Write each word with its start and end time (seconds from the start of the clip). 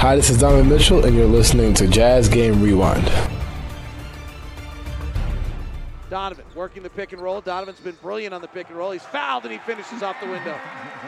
Hi, 0.00 0.16
this 0.16 0.30
is 0.30 0.38
Donovan 0.38 0.66
Mitchell, 0.70 1.04
and 1.04 1.14
you're 1.14 1.26
listening 1.26 1.74
to 1.74 1.86
Jazz 1.86 2.26
Game 2.26 2.62
Rewind. 2.62 3.04
Donovan 6.08 6.46
working 6.54 6.82
the 6.82 6.88
pick 6.88 7.12
and 7.12 7.20
roll. 7.20 7.42
Donovan's 7.42 7.80
been 7.80 7.98
brilliant 8.00 8.32
on 8.32 8.40
the 8.40 8.48
pick 8.48 8.70
and 8.70 8.78
roll. 8.78 8.92
He's 8.92 9.02
fouled 9.02 9.42
and 9.42 9.52
he 9.52 9.58
finishes 9.58 10.02
off 10.02 10.18
the 10.22 10.26
window. 10.26 10.58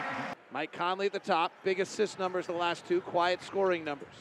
Mike 0.51 0.71
Conley 0.73 1.07
at 1.07 1.11
the 1.11 1.17
top. 1.17 1.51
Big 1.63 1.79
assist 1.79 2.19
numbers 2.19 2.45
the 2.45 2.53
last 2.53 2.87
two. 2.87 3.01
Quiet 3.01 3.41
scoring 3.41 3.83
numbers. 3.83 4.13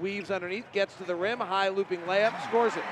Weaves 0.00 0.32
underneath, 0.32 0.66
gets 0.72 0.96
to 0.96 1.04
the 1.04 1.14
rim, 1.14 1.38
high 1.38 1.68
looping 1.68 2.00
layup, 2.00 2.34
scores 2.48 2.72
it. 2.74 2.82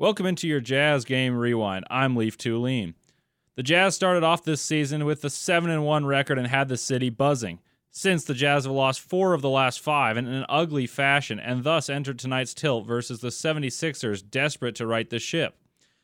Welcome 0.00 0.26
into 0.26 0.48
your 0.48 0.60
Jazz 0.60 1.04
Game 1.04 1.36
Rewind. 1.36 1.84
I'm 1.88 2.16
Leaf 2.16 2.36
Tulane. 2.36 2.96
The 3.54 3.62
Jazz 3.62 3.94
started 3.94 4.24
off 4.24 4.42
this 4.42 4.60
season 4.60 5.04
with 5.04 5.24
a 5.24 5.30
7 5.30 5.84
1 5.84 6.04
record 6.04 6.36
and 6.36 6.48
had 6.48 6.66
the 6.66 6.76
city 6.76 7.10
buzzing. 7.10 7.60
Since 7.92 8.24
the 8.24 8.34
Jazz 8.34 8.64
have 8.64 8.72
lost 8.72 9.00
four 9.00 9.34
of 9.34 9.42
the 9.42 9.50
last 9.50 9.80
five 9.80 10.16
in 10.16 10.28
an 10.28 10.46
ugly 10.48 10.86
fashion 10.86 11.40
and 11.40 11.64
thus 11.64 11.90
entered 11.90 12.20
tonight's 12.20 12.54
tilt 12.54 12.86
versus 12.86 13.20
the 13.20 13.28
76ers 13.28 14.22
desperate 14.28 14.76
to 14.76 14.86
right 14.86 15.10
the 15.10 15.18
ship. 15.18 15.56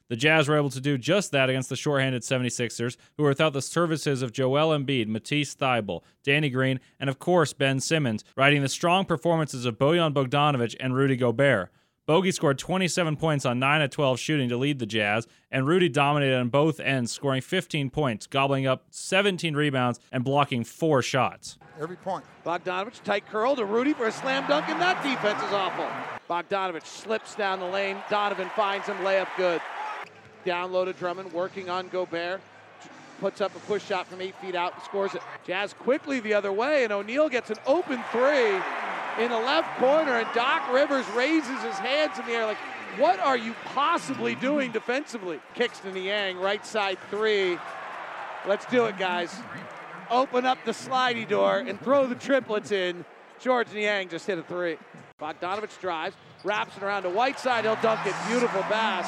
The 0.08 0.16
Jazz 0.16 0.48
were 0.48 0.56
able 0.56 0.70
to 0.70 0.80
do 0.80 0.98
just 0.98 1.32
that 1.32 1.48
against 1.48 1.68
the 1.68 1.76
shorthanded 1.76 2.22
76ers, 2.22 2.96
who 3.16 3.22
were 3.22 3.30
without 3.30 3.52
the 3.52 3.62
services 3.62 4.22
of 4.22 4.32
Joel 4.32 4.76
Embiid, 4.76 5.08
Matisse 5.08 5.54
Thybulle, 5.54 6.02
Danny 6.22 6.50
Green, 6.50 6.80
and 7.00 7.08
of 7.08 7.18
course 7.18 7.52
Ben 7.52 7.80
Simmons, 7.80 8.24
riding 8.36 8.62
the 8.62 8.68
strong 8.68 9.04
performances 9.04 9.64
of 9.64 9.78
Bojan 9.78 10.12
Bogdanovic 10.12 10.76
and 10.78 10.94
Rudy 10.94 11.16
Gobert. 11.16 11.70
Bogey 12.06 12.30
scored 12.30 12.56
27 12.56 13.16
points 13.16 13.44
on 13.44 13.58
9 13.58 13.82
of 13.82 13.90
12 13.90 14.20
shooting 14.20 14.48
to 14.48 14.56
lead 14.56 14.78
the 14.78 14.86
Jazz, 14.86 15.26
and 15.50 15.66
Rudy 15.66 15.88
dominated 15.88 16.36
on 16.36 16.50
both 16.50 16.78
ends, 16.78 17.10
scoring 17.10 17.42
15 17.42 17.90
points, 17.90 18.28
gobbling 18.28 18.64
up 18.64 18.84
17 18.90 19.56
rebounds, 19.56 19.98
and 20.12 20.22
blocking 20.22 20.62
four 20.62 21.02
shots. 21.02 21.58
Every 21.80 21.96
point. 21.96 22.24
Bogdanovic 22.44 23.02
tight 23.02 23.26
curl 23.26 23.56
to 23.56 23.64
Rudy 23.64 23.92
for 23.92 24.06
a 24.06 24.12
slam 24.12 24.46
dunk, 24.46 24.68
and 24.68 24.80
that 24.80 25.02
defense 25.02 25.42
is 25.42 25.52
awful. 25.52 25.88
Bogdanovic 26.30 26.86
slips 26.86 27.34
down 27.34 27.58
the 27.58 27.66
lane. 27.66 27.96
Donovan 28.08 28.50
finds 28.54 28.86
him, 28.86 28.98
layup 28.98 29.26
good. 29.36 29.60
Down 30.44 30.70
low 30.70 30.84
to 30.84 30.92
Drummond, 30.92 31.32
working 31.32 31.68
on 31.68 31.88
Gobert. 31.88 32.40
Puts 33.18 33.40
up 33.40 33.56
a 33.56 33.58
push 33.60 33.84
shot 33.84 34.06
from 34.06 34.20
eight 34.20 34.36
feet 34.36 34.54
out 34.54 34.74
and 34.74 34.82
scores 34.84 35.16
it. 35.16 35.22
Jazz 35.44 35.72
quickly 35.72 36.20
the 36.20 36.34
other 36.34 36.52
way, 36.52 36.84
and 36.84 36.92
O'Neale 36.92 37.28
gets 37.28 37.50
an 37.50 37.56
open 37.66 38.00
three 38.12 38.60
in 39.18 39.30
the 39.30 39.38
left 39.38 39.78
corner, 39.78 40.18
and 40.18 40.28
Doc 40.34 40.72
Rivers 40.72 41.06
raises 41.10 41.62
his 41.62 41.78
hands 41.78 42.18
in 42.18 42.26
the 42.26 42.32
air 42.32 42.46
like, 42.46 42.58
what 42.98 43.18
are 43.20 43.36
you 43.36 43.54
possibly 43.64 44.34
doing 44.34 44.72
defensively? 44.72 45.40
Kicks 45.54 45.80
to 45.80 45.92
Niang, 45.92 46.38
right 46.38 46.64
side 46.64 46.98
three. 47.10 47.58
Let's 48.46 48.64
do 48.66 48.86
it, 48.86 48.98
guys. 48.98 49.34
Open 50.10 50.46
up 50.46 50.58
the 50.64 50.72
slidey 50.72 51.28
door 51.28 51.58
and 51.58 51.80
throw 51.80 52.06
the 52.06 52.14
triplets 52.14 52.72
in. 52.72 53.04
Georges 53.40 53.74
Niang 53.74 54.08
just 54.08 54.26
hit 54.26 54.38
a 54.38 54.42
three. 54.42 54.78
Bogdanovic 55.20 55.78
drives, 55.80 56.14
wraps 56.44 56.76
it 56.76 56.82
around 56.82 57.02
to 57.02 57.10
Whiteside. 57.10 57.64
He'll 57.64 57.76
dunk 57.76 58.06
it. 58.06 58.14
Beautiful 58.28 58.62
pass 58.62 59.06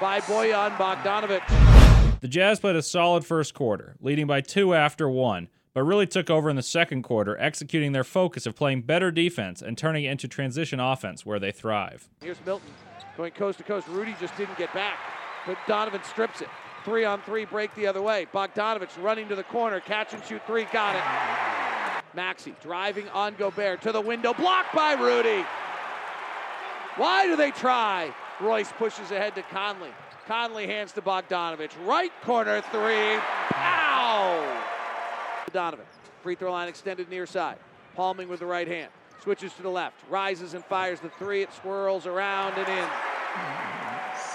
by 0.00 0.20
Bojan 0.20 0.76
Bogdanovic. 0.76 2.20
The 2.20 2.28
Jazz 2.28 2.60
played 2.60 2.76
a 2.76 2.82
solid 2.82 3.24
first 3.24 3.54
quarter, 3.54 3.96
leading 4.00 4.26
by 4.26 4.40
two 4.40 4.74
after 4.74 5.08
one 5.08 5.48
but 5.74 5.82
really 5.82 6.06
took 6.06 6.30
over 6.30 6.48
in 6.48 6.56
the 6.56 6.62
second 6.62 7.02
quarter, 7.02 7.36
executing 7.38 7.92
their 7.92 8.04
focus 8.04 8.46
of 8.46 8.54
playing 8.54 8.82
better 8.82 9.10
defense 9.10 9.60
and 9.60 9.76
turning 9.76 10.04
it 10.04 10.10
into 10.10 10.28
transition 10.28 10.80
offense 10.80 11.26
where 11.26 11.40
they 11.40 11.50
thrive. 11.50 12.08
Here's 12.22 12.38
Milton 12.46 12.70
going 13.16 13.32
coast 13.32 13.58
to 13.58 13.64
coast. 13.64 13.88
Rudy 13.88 14.14
just 14.20 14.36
didn't 14.36 14.56
get 14.56 14.72
back, 14.72 14.98
but 15.46 15.58
Donovan 15.66 16.02
strips 16.04 16.40
it. 16.40 16.48
Three 16.84 17.04
on 17.04 17.22
three, 17.22 17.44
break 17.44 17.74
the 17.74 17.86
other 17.86 18.02
way. 18.02 18.26
Bogdanovic 18.32 19.02
running 19.02 19.28
to 19.28 19.34
the 19.34 19.44
corner, 19.44 19.80
catch 19.80 20.12
and 20.12 20.22
shoot 20.24 20.42
three, 20.46 20.64
got 20.64 20.94
it. 20.94 21.02
Maxey 22.14 22.54
driving 22.62 23.08
on 23.08 23.34
Gobert 23.34 23.82
to 23.82 23.92
the 23.92 24.00
window, 24.00 24.34
blocked 24.34 24.74
by 24.74 24.92
Rudy. 24.92 25.44
Why 26.96 27.26
do 27.26 27.36
they 27.36 27.50
try? 27.50 28.14
Royce 28.40 28.70
pushes 28.72 29.10
ahead 29.10 29.34
to 29.34 29.42
Conley. 29.42 29.90
Conley 30.26 30.66
hands 30.66 30.92
to 30.92 31.02
Bogdanovic. 31.02 31.70
Right 31.84 32.12
corner 32.22 32.60
three. 32.60 33.18
Ow! 33.54 34.73
Donovan. 35.54 35.86
Free 36.22 36.34
throw 36.34 36.52
line 36.52 36.68
extended 36.68 37.08
near 37.08 37.24
side. 37.24 37.56
Palming 37.94 38.28
with 38.28 38.40
the 38.40 38.46
right 38.46 38.68
hand. 38.68 38.90
Switches 39.22 39.54
to 39.54 39.62
the 39.62 39.70
left. 39.70 39.96
Rises 40.10 40.52
and 40.52 40.62
fires 40.64 41.00
the 41.00 41.08
three. 41.10 41.40
It 41.40 41.48
swirls 41.54 42.06
around 42.06 42.58
and 42.58 42.68
in. 42.68 42.88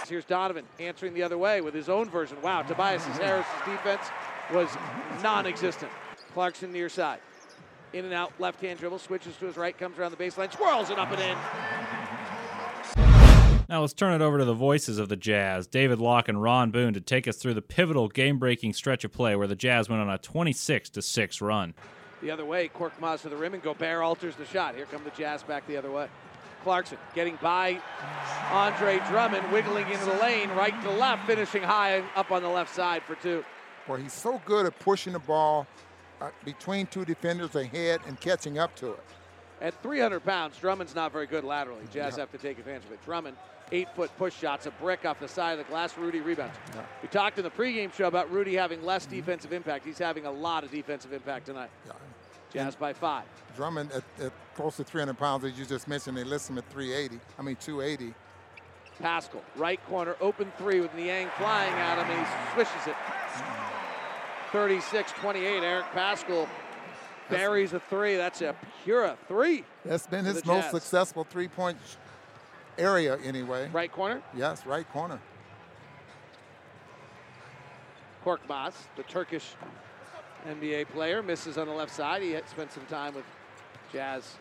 Here's 0.07 0.25
Donovan 0.25 0.65
answering 0.79 1.13
the 1.13 1.21
other 1.21 1.37
way 1.37 1.61
with 1.61 1.75
his 1.75 1.89
own 1.89 2.09
version. 2.09 2.41
Wow, 2.41 2.63
Tobias 2.63 3.05
Harris' 3.05 3.45
defense 3.65 4.07
was 4.51 4.69
non 5.21 5.45
existent. 5.45 5.91
Clarkson 6.33 6.71
near 6.71 6.89
side. 6.89 7.19
In 7.93 8.05
and 8.05 8.13
out, 8.13 8.31
left 8.39 8.61
hand 8.61 8.79
dribble, 8.79 8.99
switches 8.99 9.35
to 9.37 9.45
his 9.45 9.57
right, 9.57 9.77
comes 9.77 9.99
around 9.99 10.11
the 10.11 10.17
baseline, 10.17 10.51
swirls 10.51 10.89
it 10.89 10.97
up 10.97 11.11
and 11.11 11.21
in. 11.21 11.78
Now 13.69 13.81
let's 13.81 13.93
turn 13.93 14.19
it 14.19 14.25
over 14.25 14.39
to 14.39 14.45
the 14.45 14.55
voices 14.55 14.97
of 14.97 15.09
the 15.09 15.15
Jazz, 15.15 15.67
David 15.67 15.99
Locke 15.99 16.27
and 16.27 16.41
Ron 16.41 16.71
Boone, 16.71 16.95
to 16.95 16.99
take 16.99 17.27
us 17.27 17.37
through 17.37 17.53
the 17.53 17.61
pivotal 17.61 18.07
game-breaking 18.07 18.73
stretch 18.73 19.03
of 19.03 19.11
play 19.11 19.35
where 19.35 19.45
the 19.45 19.55
Jazz 19.55 19.87
went 19.87 20.01
on 20.01 20.09
a 20.09 20.17
26 20.17 20.89
to 20.89 21.03
six 21.03 21.39
run. 21.39 21.75
The 22.23 22.31
other 22.31 22.45
way, 22.45 22.67
Korkmaz 22.67 23.21
to 23.21 23.29
the 23.29 23.37
rim, 23.37 23.53
and 23.53 23.61
Gobert 23.61 24.01
alters 24.01 24.35
the 24.37 24.45
shot. 24.47 24.73
Here 24.73 24.87
come 24.87 25.03
the 25.03 25.11
Jazz 25.11 25.43
back 25.43 25.67
the 25.67 25.77
other 25.77 25.91
way. 25.91 26.07
Clarkson 26.63 26.97
getting 27.13 27.37
by 27.43 27.79
Andre 28.51 28.99
Drummond, 29.07 29.51
wiggling 29.51 29.87
into 29.87 30.03
the 30.03 30.15
lane, 30.15 30.49
right 30.49 30.73
to 30.81 30.89
left, 30.89 31.27
finishing 31.27 31.61
high 31.61 32.03
up 32.15 32.31
on 32.31 32.41
the 32.41 32.49
left 32.49 32.73
side 32.73 33.03
for 33.03 33.13
two. 33.13 33.45
Well, 33.87 33.99
he's 33.99 34.13
so 34.13 34.41
good 34.45 34.65
at 34.65 34.79
pushing 34.79 35.13
the 35.13 35.19
ball 35.19 35.67
uh, 36.19 36.31
between 36.43 36.87
two 36.87 37.05
defenders 37.05 37.53
ahead 37.53 38.01
and 38.07 38.19
catching 38.19 38.57
up 38.57 38.75
to 38.77 38.93
it. 38.93 39.03
At 39.61 39.79
300 39.83 40.21
pounds, 40.21 40.57
Drummond's 40.57 40.95
not 40.95 41.11
very 41.11 41.27
good 41.27 41.43
laterally. 41.43 41.83
Jazz 41.93 42.13
yeah. 42.15 42.21
have 42.21 42.31
to 42.31 42.37
take 42.39 42.57
advantage 42.57 42.85
of 42.85 42.93
it. 42.93 43.05
Drummond 43.05 43.37
eight 43.71 43.87
foot 43.95 44.11
push 44.17 44.35
shots, 44.35 44.65
a 44.65 44.71
brick 44.71 45.05
off 45.05 45.19
the 45.19 45.27
side 45.27 45.53
of 45.53 45.57
the 45.59 45.69
glass. 45.71 45.97
Rudy 45.97 46.21
rebounds. 46.21 46.57
Yeah. 46.75 46.81
We 47.01 47.07
talked 47.09 47.37
in 47.37 47.43
the 47.43 47.51
pregame 47.51 47.93
show 47.93 48.07
about 48.07 48.31
Rudy 48.31 48.55
having 48.55 48.83
less 48.83 49.05
mm-hmm. 49.05 49.17
defensive 49.17 49.53
impact. 49.53 49.85
He's 49.85 49.97
having 49.97 50.25
a 50.25 50.31
lot 50.31 50.63
of 50.63 50.71
defensive 50.71 51.13
impact 51.13 51.47
tonight. 51.47 51.69
Yeah. 51.85 51.93
Jazz 52.51 52.75
by 52.75 52.93
five. 52.93 53.25
Drummond 53.55 53.91
at, 53.91 54.03
at, 54.23 54.31
close 54.55 54.77
to 54.77 54.83
300 54.83 55.17
pounds, 55.17 55.45
as 55.45 55.57
you 55.57 55.65
just 55.65 55.87
mentioned, 55.87 56.17
they 56.17 56.23
list 56.23 56.49
him 56.49 56.57
at 56.57 56.67
380. 56.71 57.19
I 57.37 57.41
mean 57.43 57.55
280. 57.57 58.13
Paschall, 58.99 59.41
right 59.55 59.83
corner, 59.85 60.15
open 60.19 60.51
three 60.57 60.81
with 60.81 60.93
Niang 60.93 61.29
flying 61.37 61.71
at 61.73 61.97
him, 61.99 62.09
and 62.09 62.27
he 62.27 62.53
swishes 62.53 62.87
it. 62.87 62.95
36-28. 64.51 65.61
Eric 65.61 65.85
Paschall 65.93 66.49
buries 67.29 67.73
a 67.73 67.79
three. 67.79 68.17
That's 68.17 68.41
a 68.41 68.55
pure 68.83 69.15
three. 69.27 69.63
That's 69.85 70.07
been 70.07 70.25
his 70.25 70.45
most 70.45 70.71
successful 70.71 71.23
three-point 71.23 71.77
area 72.79 73.17
anyway. 73.23 73.69
Right 73.71 73.91
corner? 73.91 74.21
Yes, 74.35 74.65
right 74.65 74.89
corner. 74.91 75.19
Korkmaz, 78.25 78.73
the 78.95 79.03
Turkish 79.03 79.53
NBA 80.47 80.87
player, 80.89 81.21
misses 81.21 81.57
on 81.57 81.67
the 81.67 81.73
left 81.73 81.93
side. 81.93 82.21
He 82.21 82.31
had 82.31 82.47
spent 82.49 82.71
some 82.71 82.85
time 82.85 83.13
with 83.15 83.25
Jazz 83.91 84.35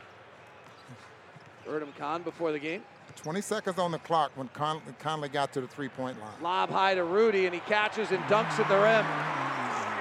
Erdem 1.69 1.94
Can 1.97 2.22
before 2.22 2.53
the 2.53 2.59
game. 2.59 2.82
20 3.16 3.41
seconds 3.41 3.78
on 3.78 3.91
the 3.91 3.99
clock 3.99 4.31
when 4.37 4.49
Con- 4.49 4.81
Conley 5.00 5.28
got 5.28 5.53
to 5.53 5.60
the 5.60 5.66
three-point 5.66 6.20
line. 6.20 6.31
Lob 6.41 6.70
high 6.70 6.94
to 6.94 7.05
Rudy, 7.05 7.47
and 7.47 7.55
he 7.55 7.60
catches 7.60 8.10
and 8.10 8.22
dunks 8.25 8.59
at 8.59 8.69
the 8.69 8.76
rim. 8.78 9.05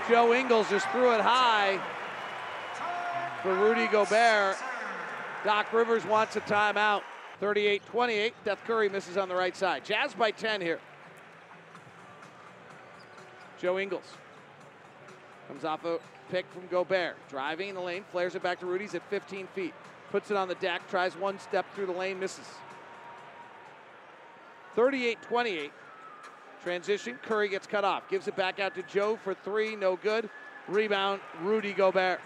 Joe 0.07 0.33
Ingles 0.33 0.69
just 0.69 0.87
threw 0.89 1.13
it 1.13 1.21
high 1.21 1.79
for 3.41 3.53
Rudy 3.55 3.87
Gobert. 3.87 4.55
Doc 5.43 5.71
Rivers 5.73 6.05
wants 6.05 6.35
a 6.35 6.41
timeout. 6.41 7.01
38 7.39 7.85
28. 7.85 8.33
Seth 8.43 8.63
Curry 8.65 8.89
misses 8.89 9.17
on 9.17 9.29
the 9.29 9.35
right 9.35 9.55
side. 9.55 9.85
Jazz 9.85 10.13
by 10.13 10.31
10 10.31 10.61
here. 10.61 10.79
Joe 13.59 13.79
Ingles 13.79 14.05
comes 15.47 15.63
off 15.63 15.85
a 15.85 15.99
pick 16.29 16.45
from 16.51 16.67
Gobert. 16.67 17.15
Driving 17.29 17.69
in 17.69 17.75
the 17.75 17.81
lane, 17.81 18.03
flares 18.11 18.35
it 18.35 18.43
back 18.43 18.59
to 18.59 18.65
Rudy's 18.65 18.95
at 18.95 19.07
15 19.09 19.47
feet. 19.47 19.73
Puts 20.11 20.31
it 20.31 20.37
on 20.37 20.47
the 20.47 20.55
deck, 20.55 20.87
tries 20.89 21.15
one 21.15 21.39
step 21.39 21.65
through 21.73 21.87
the 21.87 21.91
lane, 21.91 22.19
misses. 22.19 22.47
38 24.75 25.21
28. 25.23 25.71
Transition, 26.63 27.19
Curry 27.23 27.49
gets 27.49 27.67
cut 27.67 27.85
off. 27.85 28.09
Gives 28.09 28.27
it 28.27 28.35
back 28.35 28.59
out 28.59 28.75
to 28.75 28.83
Joe 28.83 29.17
for 29.23 29.33
three, 29.33 29.75
no 29.75 29.95
good. 29.95 30.29
Rebound, 30.67 31.21
Rudy 31.41 31.73
Gobert. 31.73 32.19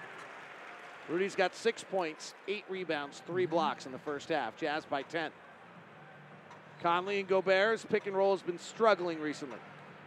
Rudy's 1.09 1.35
got 1.35 1.55
six 1.55 1.83
points, 1.83 2.33
eight 2.47 2.65
rebounds, 2.69 3.21
three 3.25 3.43
mm-hmm. 3.43 3.51
blocks 3.51 3.85
in 3.85 3.91
the 3.91 3.99
first 3.99 4.29
half. 4.29 4.57
Jazz 4.57 4.85
by 4.85 5.03
10. 5.03 5.31
Conley 6.81 7.19
and 7.19 7.29
Gobert's 7.29 7.85
pick 7.85 8.07
and 8.07 8.15
roll 8.15 8.35
has 8.35 8.41
been 8.41 8.59
struggling 8.59 9.19
recently. 9.19 9.57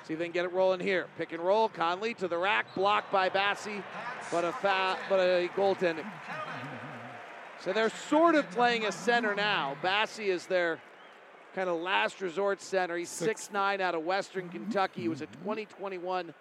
See 0.06 0.14
if 0.14 0.18
they 0.18 0.26
can 0.26 0.32
get 0.32 0.44
it 0.44 0.52
rolling 0.52 0.80
here. 0.80 1.06
Pick 1.16 1.32
and 1.32 1.42
roll. 1.42 1.68
Conley 1.68 2.14
to 2.14 2.28
the 2.28 2.36
rack, 2.36 2.74
blocked 2.74 3.10
by 3.10 3.30
Bassey, 3.30 3.82
but 4.30 4.44
a 4.44 4.52
fa- 4.52 4.98
but 5.08 5.18
a 5.18 5.48
goaltending. 5.56 6.04
So 7.60 7.72
they're 7.72 7.90
sort 8.10 8.34
of 8.34 8.50
playing 8.50 8.84
a 8.84 8.92
center 8.92 9.34
now. 9.34 9.76
Bassey 9.82 10.26
is 10.26 10.46
their 10.46 10.78
kind 11.54 11.70
of 11.70 11.80
last 11.80 12.20
resort 12.20 12.60
center. 12.60 12.98
He's 12.98 13.08
six 13.08 13.50
nine 13.50 13.80
out 13.80 13.94
of 13.94 14.02
Western 14.02 14.50
Kentucky. 14.50 15.02
He 15.02 15.08
was 15.08 15.22
a 15.22 15.26
mm-hmm. 15.26 15.44
2021 15.44 16.34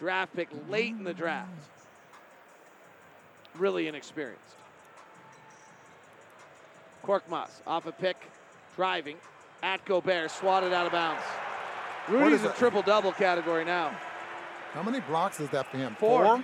draft 0.00 0.34
pick 0.34 0.48
late 0.68 0.90
in 0.90 1.04
the 1.04 1.14
draft 1.14 1.70
really 3.58 3.88
inexperienced. 3.88 4.56
Korkmaz 7.04 7.50
off 7.66 7.86
a 7.86 7.92
pick, 7.92 8.16
driving 8.76 9.16
at 9.62 9.84
Gobert, 9.84 10.30
swatted 10.30 10.72
out 10.72 10.86
of 10.86 10.92
bounds. 10.92 11.22
Rudy's 12.08 12.40
is 12.40 12.46
in 12.46 12.52
triple 12.52 12.82
double 12.82 13.12
category 13.12 13.64
now. 13.64 13.96
How 14.72 14.82
many 14.82 15.00
blocks 15.00 15.40
is 15.40 15.48
that 15.50 15.66
for 15.70 15.76
him? 15.78 15.94
Four. 15.98 16.42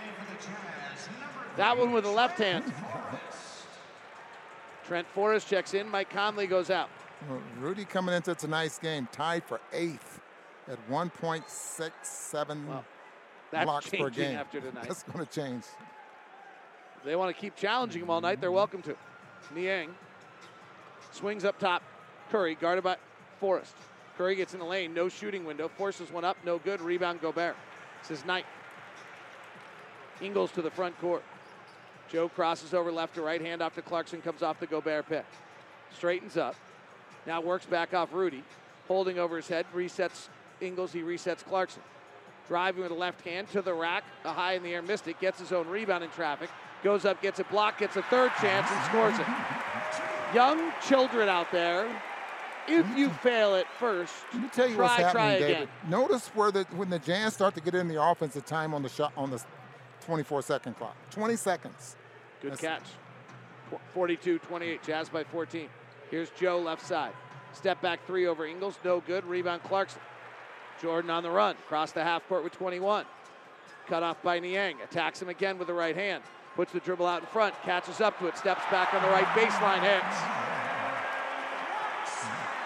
That 1.56 1.76
one 1.76 1.92
with 1.92 2.04
the 2.04 2.10
left 2.10 2.38
hand. 2.38 2.64
Trent 4.86 5.06
Forrest 5.08 5.48
checks 5.48 5.74
in. 5.74 5.88
Mike 5.88 6.10
Conley 6.10 6.46
goes 6.46 6.70
out. 6.70 6.88
Rudy 7.58 7.84
coming 7.84 8.14
into 8.14 8.34
tonight's 8.34 8.78
game 8.78 9.08
tied 9.12 9.44
for 9.44 9.60
eighth 9.72 10.20
at 10.68 10.78
1.67 10.90 12.66
Well, 12.66 12.84
blocks 13.64 13.88
per 13.90 13.96
changing 13.96 14.24
game. 14.24 14.36
after 14.36 14.60
tonight. 14.60 14.84
That's 14.88 15.02
going 15.02 15.26
to 15.26 15.30
change. 15.32 15.64
If 17.00 17.06
they 17.06 17.16
want 17.16 17.34
to 17.34 17.40
keep 17.40 17.56
challenging 17.56 18.02
him 18.02 18.10
all 18.10 18.20
night, 18.20 18.42
they're 18.42 18.52
welcome 18.52 18.82
to. 18.82 18.94
Niang 19.54 19.94
swings 21.12 21.44
up 21.46 21.58
top. 21.58 21.82
Curry 22.30 22.54
guarded 22.54 22.84
by 22.84 22.96
Forrest. 23.40 23.74
Curry 24.18 24.36
gets 24.36 24.52
in 24.52 24.60
the 24.60 24.66
lane, 24.66 24.92
no 24.92 25.08
shooting 25.08 25.46
window, 25.46 25.68
forces 25.68 26.12
one 26.12 26.24
up, 26.24 26.36
no 26.44 26.58
good. 26.58 26.82
Rebound 26.82 27.22
Gobert. 27.22 27.56
This 28.02 28.18
is 28.18 28.26
night. 28.26 28.44
Ingles 30.20 30.52
to 30.52 30.62
the 30.62 30.70
front 30.70 30.98
court. 31.00 31.22
Joe 32.10 32.28
crosses 32.28 32.74
over 32.74 32.92
left 32.92 33.14
to 33.14 33.22
right, 33.22 33.40
hand 33.40 33.62
off 33.62 33.74
to 33.76 33.82
Clarkson, 33.82 34.20
comes 34.20 34.42
off 34.42 34.60
the 34.60 34.66
Gobert 34.66 35.08
pick. 35.08 35.24
Straightens 35.96 36.36
up. 36.36 36.54
Now 37.26 37.40
works 37.40 37.64
back 37.64 37.94
off 37.94 38.12
Rudy. 38.12 38.44
Holding 38.88 39.18
over 39.18 39.36
his 39.36 39.48
head, 39.48 39.64
resets 39.74 40.28
Ingles, 40.60 40.92
he 40.92 41.00
resets 41.00 41.42
Clarkson. 41.42 41.82
Driving 42.46 42.82
with 42.82 42.90
the 42.90 42.98
left 42.98 43.22
hand 43.22 43.48
to 43.52 43.62
the 43.62 43.72
rack, 43.72 44.04
a 44.24 44.32
high 44.32 44.54
in 44.54 44.62
the 44.62 44.74
air 44.74 44.82
mystic, 44.82 45.18
gets 45.18 45.38
his 45.40 45.52
own 45.52 45.66
rebound 45.68 46.04
in 46.04 46.10
traffic, 46.10 46.50
goes 46.82 47.04
up, 47.04 47.20
gets 47.22 47.38
it 47.40 47.48
blocked, 47.50 47.80
gets 47.80 47.96
a 47.96 48.02
third 48.02 48.32
chance, 48.40 48.70
and 48.70 48.84
scores 48.86 49.18
it. 49.18 49.26
Young 50.34 50.72
children 50.86 51.28
out 51.28 51.50
there, 51.50 51.88
if 52.68 52.86
you 52.96 53.08
fail 53.10 53.54
at 53.56 53.66
first, 53.78 54.12
Let 54.32 54.42
me 54.42 54.48
tell 54.48 54.68
you 54.68 54.76
try, 54.76 54.84
what's 54.84 54.96
happening, 54.96 55.12
try 55.12 55.38
David. 55.38 55.50
again. 55.50 55.68
Notice 55.88 56.28
where 56.28 56.52
the 56.52 56.64
when 56.76 56.88
the 56.90 56.98
Jazz 57.00 57.34
start 57.34 57.54
to 57.56 57.60
get 57.60 57.74
in 57.74 57.88
the 57.88 58.00
offensive 58.02 58.46
time 58.46 58.72
on 58.74 58.82
the 58.82 58.88
shot 58.88 59.12
on 59.16 59.30
the 59.30 59.42
24 60.06 60.42
second 60.42 60.76
clock. 60.76 60.94
20 61.10 61.36
seconds. 61.36 61.96
Good 62.40 62.52
That's- 62.52 62.80
catch. 62.80 63.80
42 63.94 64.38
28, 64.40 64.82
Jazz 64.82 65.08
by 65.08 65.22
14. 65.24 65.68
Here's 66.10 66.30
Joe 66.30 66.58
left 66.58 66.84
side. 66.84 67.12
Step 67.52 67.80
back 67.80 68.04
three 68.06 68.26
over 68.26 68.46
Ingles, 68.46 68.78
no 68.84 69.00
good. 69.00 69.24
Rebound 69.24 69.62
Clarkson. 69.64 70.00
Jordan 70.80 71.10
on 71.10 71.22
the 71.22 71.30
run, 71.30 71.56
across 71.66 71.92
the 71.92 72.02
half 72.02 72.26
court 72.28 72.42
with 72.42 72.52
21. 72.52 73.04
Cut 73.86 74.02
off 74.02 74.22
by 74.22 74.38
Niang. 74.40 74.80
Attacks 74.82 75.20
him 75.20 75.28
again 75.28 75.58
with 75.58 75.66
the 75.68 75.74
right 75.74 75.94
hand. 75.94 76.22
Puts 76.60 76.72
the 76.74 76.80
dribble 76.80 77.06
out 77.06 77.22
in 77.22 77.26
front, 77.28 77.54
catches 77.62 78.02
up 78.02 78.18
to 78.18 78.26
it, 78.26 78.36
steps 78.36 78.60
back 78.70 78.92
on 78.92 79.00
the 79.00 79.08
right 79.08 79.24
baseline, 79.28 79.80
hits. 79.80 80.14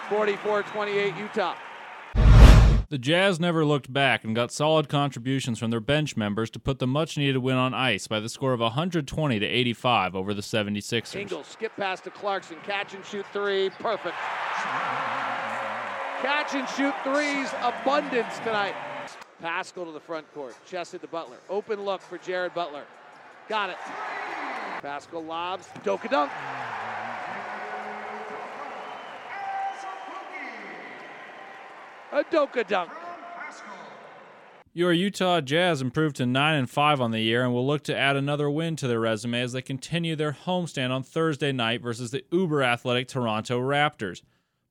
44 0.09 0.63
28 0.63 1.15
Utah. 1.15 1.55
The 2.89 2.97
Jazz 2.97 3.39
never 3.39 3.63
looked 3.63 3.93
back 3.93 4.25
and 4.25 4.35
got 4.35 4.51
solid 4.51 4.89
contributions 4.89 5.59
from 5.59 5.71
their 5.71 5.79
bench 5.79 6.17
members 6.17 6.49
to 6.49 6.59
put 6.59 6.79
the 6.79 6.87
much 6.87 7.17
needed 7.17 7.37
win 7.37 7.55
on 7.55 7.73
ice 7.73 8.05
by 8.05 8.19
the 8.19 8.27
score 8.27 8.51
of 8.51 8.59
120 8.59 9.39
to 9.39 9.45
85 9.45 10.13
over 10.13 10.33
the 10.33 10.41
76ers. 10.41 11.15
Ingles 11.15 11.47
skip 11.47 11.73
pass 11.77 12.01
to 12.01 12.09
Clarkson, 12.09 12.57
catch 12.65 12.93
and 12.93 13.05
shoot 13.05 13.25
three, 13.31 13.69
perfect. 13.79 14.17
Catch 16.21 16.53
and 16.53 16.67
shoot 16.67 16.93
threes, 17.05 17.49
abundance 17.61 18.39
tonight. 18.39 18.75
Paschall 19.41 19.85
to 19.85 19.93
the 19.93 20.01
front 20.01 20.29
court, 20.33 20.53
chested 20.69 20.99
to 20.99 21.07
Butler. 21.07 21.37
Open 21.49 21.85
look 21.85 22.01
for 22.01 22.17
Jared 22.17 22.53
Butler. 22.53 22.83
Got 23.47 23.69
it. 23.69 23.77
Paschall 24.81 25.25
lobs, 25.25 25.67
Doka 25.83 26.07
dunk. 26.07 26.31
A 32.11 32.23
Doka 32.31 32.63
dunk. 32.63 32.91
Your 34.73 34.91
Utah 34.91 35.41
Jazz 35.41 35.81
improved 35.81 36.17
to 36.17 36.25
9 36.25 36.55
and 36.55 36.69
5 36.69 36.99
on 36.99 37.11
the 37.11 37.21
year 37.21 37.43
and 37.43 37.53
will 37.53 37.65
look 37.65 37.83
to 37.83 37.95
add 37.95 38.15
another 38.15 38.49
win 38.49 38.75
to 38.77 38.87
their 38.87 38.99
resume 38.99 39.39
as 39.41 39.53
they 39.53 39.61
continue 39.61 40.15
their 40.15 40.33
homestand 40.45 40.91
on 40.91 41.01
Thursday 41.01 41.51
night 41.51 41.81
versus 41.81 42.11
the 42.11 42.25
uber 42.31 42.61
athletic 42.61 43.07
Toronto 43.07 43.59
Raptors. 43.59 44.21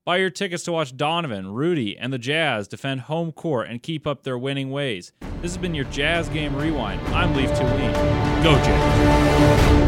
Buy 0.05 0.17
your 0.17 0.29
tickets 0.29 0.61
to 0.65 0.71
watch 0.71 0.95
Donovan, 0.95 1.47
Rudy, 1.47 1.97
and 1.97 2.13
the 2.13 2.19
Jazz 2.19 2.67
defend 2.67 3.01
home 3.01 3.31
court 3.31 3.67
and 3.67 3.81
keep 3.81 4.05
up 4.05 4.21
their 4.21 4.37
winning 4.37 4.69
ways. 4.69 5.11
This 5.41 5.53
has 5.53 5.57
been 5.57 5.73
your 5.73 5.85
Jazz 5.85 6.29
Game 6.29 6.55
Rewind. 6.55 7.01
I'm 7.07 7.35
Leaf 7.35 7.49
Tulane. 7.57 8.43
Go 8.43 8.53
Jazz! 8.63 9.84